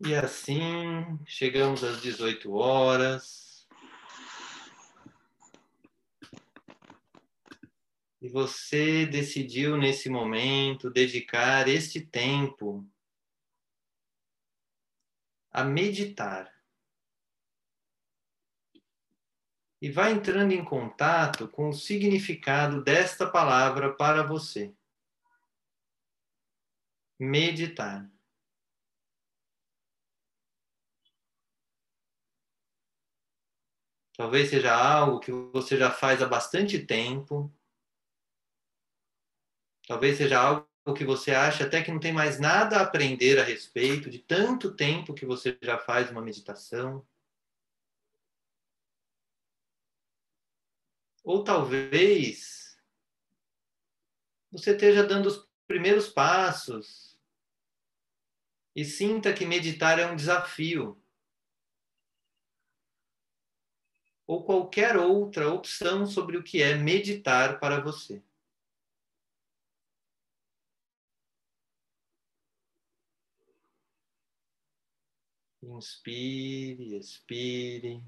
E 0.00 0.14
assim 0.14 1.18
chegamos 1.24 1.84
às 1.84 2.00
18 2.02 2.52
horas. 2.52 3.68
E 8.20 8.28
você 8.28 9.06
decidiu 9.06 9.76
nesse 9.76 10.08
momento 10.08 10.90
dedicar 10.90 11.68
este 11.68 12.00
tempo 12.00 12.88
a 15.52 15.62
meditar. 15.62 16.52
E 19.80 19.90
vai 19.90 20.12
entrando 20.12 20.52
em 20.52 20.64
contato 20.64 21.46
com 21.46 21.68
o 21.68 21.74
significado 21.74 22.82
desta 22.82 23.30
palavra 23.30 23.94
para 23.94 24.22
você. 24.22 24.74
Meditar. 27.18 28.13
Talvez 34.16 34.50
seja 34.50 34.72
algo 34.72 35.18
que 35.18 35.32
você 35.32 35.76
já 35.76 35.90
faz 35.90 36.22
há 36.22 36.26
bastante 36.26 36.78
tempo. 36.78 37.52
Talvez 39.86 40.16
seja 40.16 40.40
algo 40.40 40.68
que 40.96 41.04
você 41.04 41.32
acha 41.32 41.64
até 41.66 41.82
que 41.82 41.90
não 41.90 41.98
tem 41.98 42.12
mais 42.12 42.38
nada 42.38 42.76
a 42.76 42.82
aprender 42.82 43.38
a 43.40 43.44
respeito 43.44 44.08
de 44.08 44.20
tanto 44.20 44.74
tempo 44.74 45.14
que 45.14 45.26
você 45.26 45.58
já 45.60 45.78
faz 45.78 46.10
uma 46.10 46.22
meditação. 46.22 47.04
Ou 51.24 51.42
talvez 51.42 52.78
você 54.52 54.72
esteja 54.72 55.02
dando 55.02 55.26
os 55.26 55.48
primeiros 55.66 56.08
passos 56.08 57.18
e 58.76 58.84
sinta 58.84 59.32
que 59.32 59.44
meditar 59.44 59.98
é 59.98 60.06
um 60.06 60.14
desafio. 60.14 61.03
Ou 64.26 64.44
qualquer 64.44 64.96
outra 64.96 65.52
opção 65.52 66.06
sobre 66.06 66.36
o 66.36 66.42
que 66.42 66.62
é 66.62 66.74
meditar 66.76 67.58
para 67.60 67.80
você. 67.80 68.22
Inspire, 75.62 76.96
expire. 76.96 78.02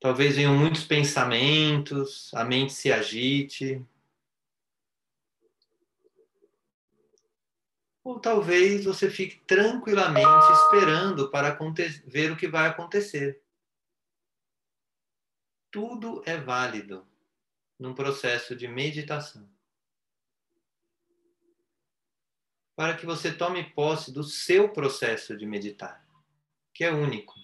Talvez 0.00 0.34
venham 0.36 0.56
muitos 0.56 0.84
pensamentos, 0.84 2.32
a 2.34 2.44
mente 2.44 2.72
se 2.72 2.90
agite. 2.90 3.84
Ou 8.02 8.18
talvez 8.18 8.84
você 8.84 9.10
fique 9.10 9.40
tranquilamente 9.46 10.52
esperando 10.52 11.30
para 11.30 11.56
ver 12.06 12.32
o 12.32 12.36
que 12.36 12.48
vai 12.48 12.66
acontecer. 12.66 13.42
Tudo 15.70 16.22
é 16.26 16.36
válido 16.36 17.06
num 17.78 17.94
processo 17.94 18.56
de 18.56 18.66
meditação. 18.66 19.48
Para 22.74 22.96
que 22.96 23.04
você 23.04 23.32
tome 23.32 23.70
posse 23.74 24.10
do 24.12 24.24
seu 24.24 24.70
processo 24.70 25.36
de 25.36 25.46
meditar, 25.46 26.04
que 26.72 26.84
é 26.84 26.90
único. 26.90 27.34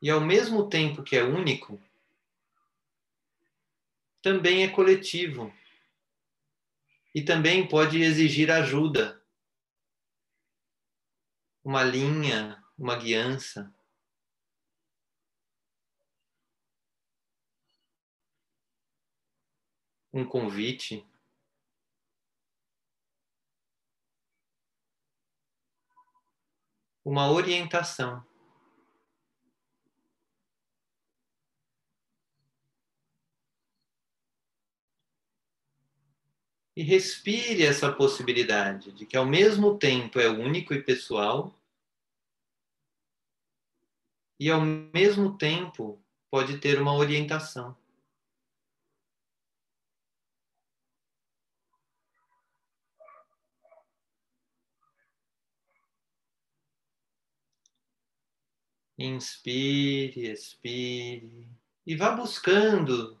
E 0.00 0.10
ao 0.10 0.20
mesmo 0.20 0.68
tempo 0.68 1.02
que 1.02 1.16
é 1.16 1.22
único, 1.22 1.80
também 4.22 4.62
é 4.62 4.68
coletivo 4.68 5.52
e 7.14 7.22
também 7.22 7.68
pode 7.68 8.02
exigir 8.02 8.50
ajuda, 8.50 9.22
uma 11.62 11.82
linha, 11.82 12.62
uma 12.76 12.96
guiança. 12.96 13.74
Um 20.12 20.24
convite. 20.24 21.04
Uma 27.04 27.30
orientação. 27.30 28.24
E 36.76 36.82
respire 36.82 37.64
essa 37.64 37.92
possibilidade 37.92 38.92
de 38.92 39.06
que 39.06 39.16
ao 39.16 39.24
mesmo 39.24 39.78
tempo 39.78 40.18
é 40.18 40.28
único 40.28 40.74
e 40.74 40.82
pessoal 40.82 41.54
e 44.38 44.50
ao 44.50 44.60
mesmo 44.60 45.38
tempo 45.38 46.02
pode 46.30 46.58
ter 46.58 46.80
uma 46.80 46.94
orientação. 46.94 47.76
Inspire, 58.98 60.30
expire 60.30 61.48
e 61.86 61.96
vá 61.96 62.10
buscando 62.10 63.18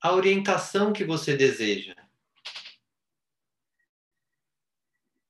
a 0.00 0.12
orientação 0.12 0.92
que 0.92 1.04
você 1.04 1.36
deseja. 1.36 2.09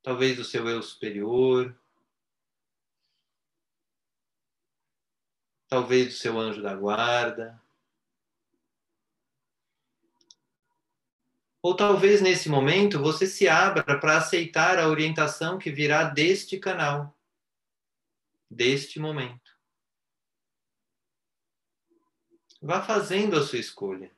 Talvez 0.01 0.37
do 0.37 0.43
seu 0.43 0.67
eu 0.67 0.81
superior, 0.81 1.75
talvez 5.67 6.07
do 6.07 6.13
seu 6.13 6.39
anjo 6.39 6.61
da 6.61 6.75
guarda. 6.75 7.61
Ou 11.63 11.75
talvez 11.75 12.21
nesse 12.21 12.49
momento 12.49 12.99
você 12.99 13.27
se 13.27 13.47
abra 13.47 13.99
para 13.99 14.17
aceitar 14.17 14.79
a 14.79 14.87
orientação 14.87 15.59
que 15.59 15.71
virá 15.71 16.03
deste 16.03 16.57
canal, 16.57 17.15
deste 18.49 18.99
momento. 18.99 19.51
Vá 22.59 22.81
fazendo 22.81 23.37
a 23.37 23.43
sua 23.43 23.59
escolha. 23.59 24.11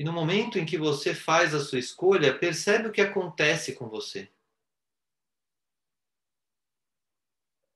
E 0.00 0.02
no 0.02 0.14
momento 0.14 0.58
em 0.58 0.64
que 0.64 0.78
você 0.78 1.14
faz 1.14 1.54
a 1.54 1.60
sua 1.60 1.78
escolha, 1.78 2.38
percebe 2.38 2.88
o 2.88 2.90
que 2.90 3.02
acontece 3.02 3.74
com 3.74 3.86
você. 3.86 4.30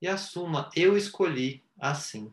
E 0.00 0.08
assuma: 0.08 0.70
eu 0.74 0.96
escolhi 0.96 1.62
assim. 1.78 2.32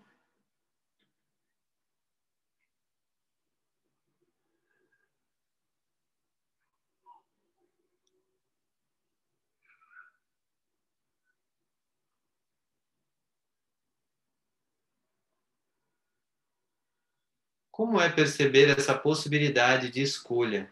Como 17.82 18.00
é 18.00 18.12
perceber 18.12 18.70
essa 18.70 18.96
possibilidade 18.96 19.90
de 19.90 20.04
escolha? 20.04 20.72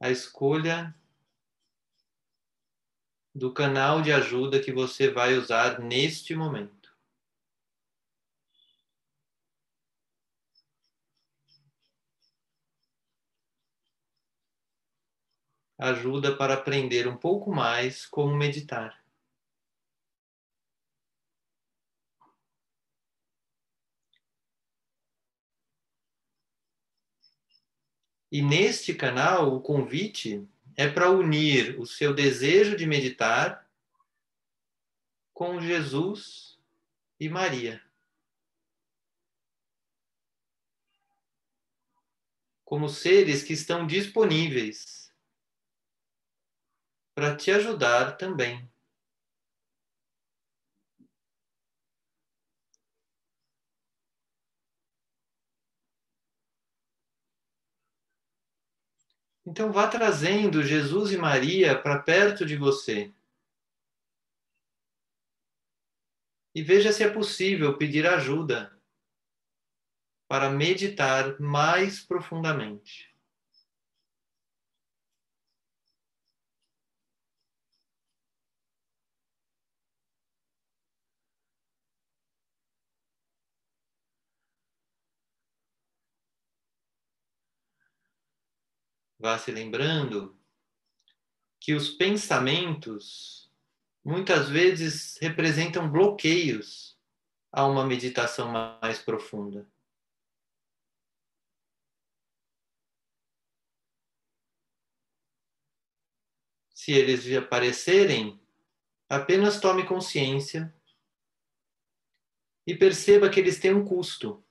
A 0.00 0.08
escolha 0.08 0.94
do 3.34 3.52
canal 3.52 4.00
de 4.00 4.10
ajuda 4.10 4.58
que 4.58 4.72
você 4.72 5.10
vai 5.10 5.34
usar 5.34 5.78
neste 5.78 6.34
momento. 6.34 6.81
Ajuda 15.82 16.36
para 16.36 16.54
aprender 16.54 17.08
um 17.08 17.16
pouco 17.16 17.52
mais 17.52 18.06
como 18.06 18.36
meditar. 18.36 19.02
E 28.30 28.40
neste 28.40 28.94
canal, 28.94 29.54
o 29.54 29.60
convite 29.60 30.48
é 30.76 30.88
para 30.88 31.10
unir 31.10 31.78
o 31.78 31.84
seu 31.84 32.14
desejo 32.14 32.76
de 32.76 32.86
meditar 32.86 33.68
com 35.34 35.60
Jesus 35.60 36.58
e 37.18 37.28
Maria. 37.28 37.82
Como 42.64 42.88
seres 42.88 43.42
que 43.42 43.52
estão 43.52 43.86
disponíveis 43.86 45.01
para 47.14 47.36
te 47.36 47.50
ajudar 47.50 48.16
também. 48.16 48.70
Então 59.44 59.72
vá 59.72 59.88
trazendo 59.88 60.62
Jesus 60.62 61.12
e 61.12 61.16
Maria 61.16 61.80
para 61.80 61.98
perto 61.98 62.46
de 62.46 62.56
você. 62.56 63.12
E 66.54 66.62
veja 66.62 66.92
se 66.92 67.02
é 67.02 67.10
possível 67.10 67.76
pedir 67.76 68.06
ajuda 68.06 68.78
para 70.28 70.48
meditar 70.48 71.38
mais 71.40 72.00
profundamente. 72.00 73.11
Vá 89.22 89.38
se 89.38 89.52
lembrando 89.52 90.36
que 91.60 91.74
os 91.74 91.90
pensamentos 91.90 93.48
muitas 94.04 94.48
vezes 94.48 95.16
representam 95.18 95.88
bloqueios 95.88 96.98
a 97.52 97.64
uma 97.64 97.86
meditação 97.86 98.50
mais 98.50 98.98
profunda. 98.98 99.64
Se 106.74 106.90
eles 106.90 107.24
aparecerem, 107.36 108.44
apenas 109.08 109.60
tome 109.60 109.86
consciência 109.86 110.74
e 112.66 112.74
perceba 112.76 113.30
que 113.30 113.38
eles 113.38 113.60
têm 113.60 113.72
um 113.72 113.84
custo 113.84 114.44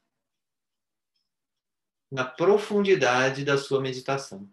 na 2.09 2.23
profundidade 2.23 3.43
da 3.43 3.57
sua 3.57 3.81
meditação. 3.81 4.49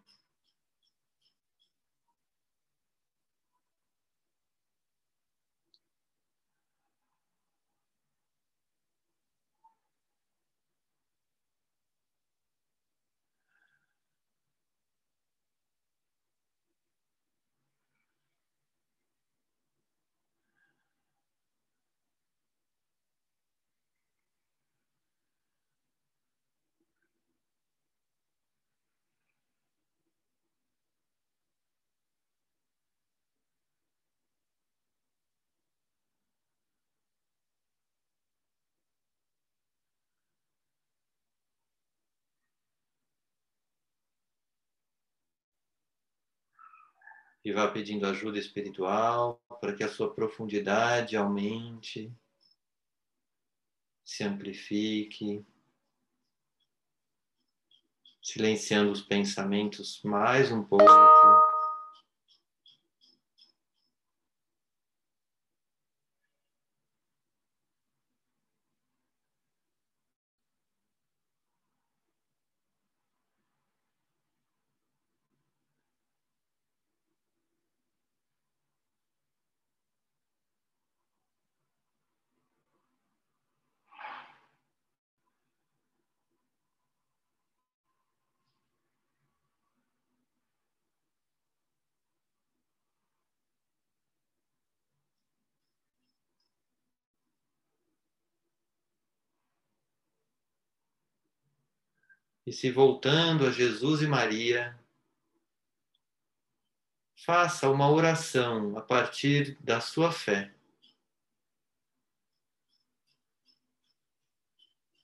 E 47.49 47.53
vá 47.53 47.67
pedindo 47.67 48.07
ajuda 48.07 48.39
espiritual 48.39 49.41
para 49.59 49.75
que 49.75 49.83
a 49.83 49.89
sua 49.89 50.13
profundidade 50.13 51.17
aumente, 51.17 52.13
se 54.05 54.23
amplifique, 54.23 55.43
silenciando 58.23 58.93
os 58.93 59.01
pensamentos 59.01 60.03
mais 60.05 60.53
um 60.53 60.63
pouco. 60.63 61.18
E 102.49 102.53
se 102.53 102.71
voltando 102.71 103.47
a 103.47 103.51
Jesus 103.51 104.01
e 104.01 104.07
Maria, 104.07 104.75
faça 107.15 107.69
uma 107.69 107.91
oração 107.91 108.75
a 108.79 108.81
partir 108.81 109.59
da 109.61 109.83
sua 109.83 110.11
fé. 110.11 110.55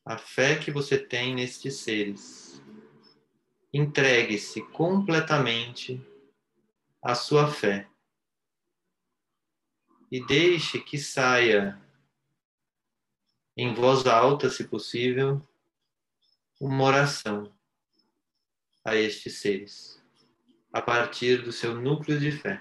A 0.07 0.17
fé 0.17 0.59
que 0.59 0.71
você 0.71 0.97
tem 0.97 1.35
nestes 1.35 1.77
seres. 1.81 2.63
Entregue-se 3.71 4.63
completamente 4.71 6.01
à 7.03 7.15
sua 7.15 7.53
fé. 7.53 7.87
E 10.11 10.25
deixe 10.25 10.81
que 10.81 10.97
saia 10.97 11.79
em 13.55 13.75
voz 13.75 14.07
alta, 14.07 14.49
se 14.49 14.65
possível, 14.65 15.47
uma 16.67 16.85
oração 16.85 17.53
a 18.83 18.97
estes 18.97 19.35
seres, 19.35 20.03
a 20.73 20.81
partir 20.81 21.43
do 21.43 21.53
seu 21.53 21.75
núcleo 21.75 22.19
de 22.19 22.33
fé, 22.33 22.59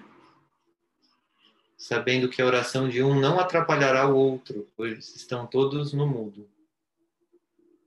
sabendo 1.78 2.28
que 2.28 2.42
a 2.42 2.44
oração 2.44 2.86
de 2.86 3.02
um 3.02 3.18
não 3.18 3.40
atrapalhará 3.40 4.06
o 4.06 4.14
outro, 4.14 4.70
pois 4.76 5.16
estão 5.16 5.46
todos 5.46 5.94
no 5.94 6.06
mundo. 6.06 6.46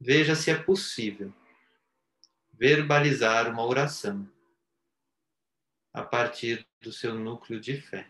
Veja 0.02 0.36
se 0.36 0.50
é 0.50 0.58
possível 0.58 1.32
verbalizar 2.52 3.48
uma 3.48 3.64
oração 3.64 4.28
a 5.94 6.02
partir 6.02 6.68
do 6.82 6.92
seu 6.92 7.14
núcleo 7.14 7.60
de 7.60 7.80
fé. 7.80 8.10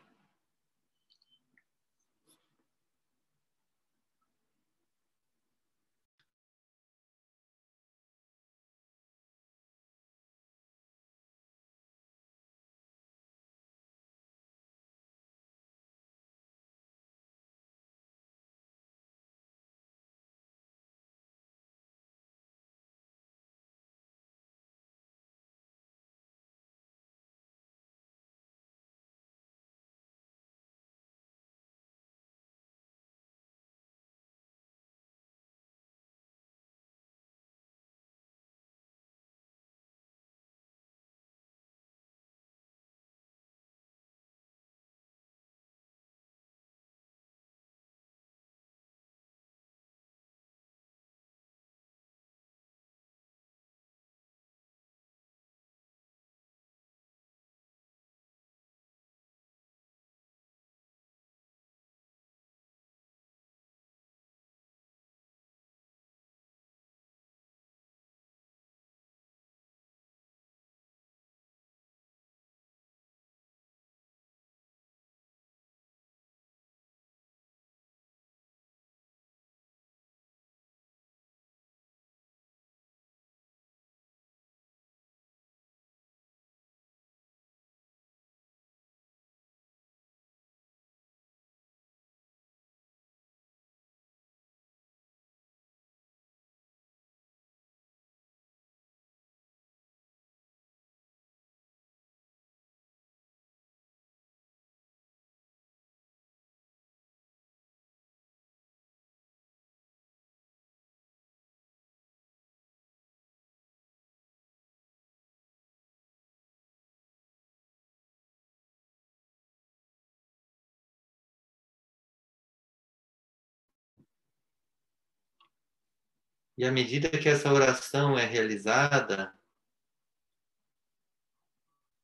E 126.58 126.66
à 126.66 126.72
medida 126.72 127.10
que 127.10 127.30
essa 127.30 127.54
oração 127.54 128.18
é 128.18 128.26
realizada, 128.26 129.32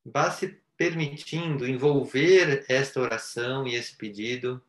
vá 0.04 0.30
se 0.30 0.62
permitindo 0.76 1.66
envolver 1.66 2.64
esta 2.68 3.00
oração 3.00 3.66
e 3.66 3.74
esse 3.74 3.96
pedido 3.96 4.64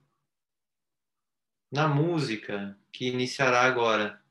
na 1.71 1.87
música 1.87 2.79
que 2.91 3.09
iniciará 3.09 3.61
agora. 3.63 4.24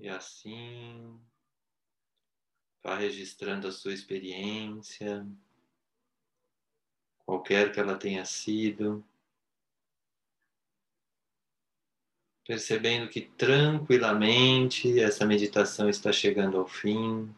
E 0.00 0.08
assim, 0.08 1.20
vá 2.80 2.96
registrando 2.96 3.66
a 3.66 3.72
sua 3.72 3.92
experiência, 3.92 5.26
qualquer 7.26 7.72
que 7.72 7.80
ela 7.80 7.98
tenha 7.98 8.24
sido, 8.24 9.04
percebendo 12.46 13.10
que 13.10 13.22
tranquilamente 13.22 15.00
essa 15.00 15.26
meditação 15.26 15.88
está 15.88 16.12
chegando 16.12 16.58
ao 16.58 16.68
fim, 16.68 17.34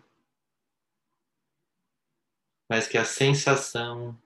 mas 2.69 2.87
que 2.87 2.99
a 2.99 3.07
sensação 3.07 4.21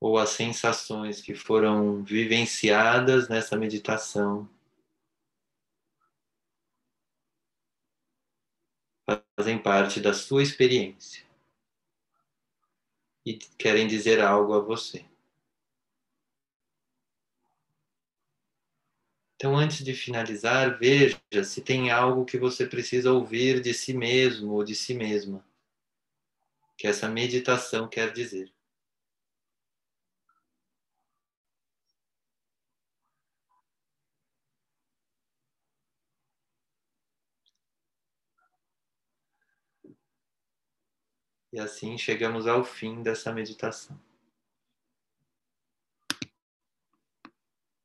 ou 0.00 0.16
as 0.16 0.30
sensações 0.30 1.20
que 1.20 1.34
foram 1.34 2.04
vivenciadas 2.04 3.28
nessa 3.28 3.56
meditação 3.56 4.48
fazem 9.40 9.58
parte 9.58 10.00
da 10.00 10.12
sua 10.12 10.42
experiência 10.42 11.24
e 13.24 13.38
querem 13.38 13.86
dizer 13.86 14.20
algo 14.20 14.52
a 14.52 14.60
você. 14.60 15.02
Então, 19.34 19.56
antes 19.56 19.82
de 19.82 19.94
finalizar, 19.94 20.78
veja 20.78 21.18
se 21.42 21.62
tem 21.62 21.90
algo 21.90 22.26
que 22.26 22.36
você 22.36 22.66
precisa 22.66 23.10
ouvir 23.10 23.62
de 23.62 23.72
si 23.72 23.94
mesmo 23.94 24.52
ou 24.52 24.62
de 24.62 24.74
si 24.74 24.92
mesma, 24.92 25.42
que 26.76 26.86
essa 26.86 27.08
meditação 27.08 27.88
quer 27.88 28.12
dizer. 28.12 28.52
E 41.52 41.58
assim 41.58 41.98
chegamos 41.98 42.46
ao 42.46 42.64
fim 42.64 43.02
dessa 43.02 43.32
meditação. 43.32 43.98